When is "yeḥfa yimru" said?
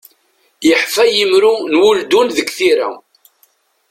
0.67-1.53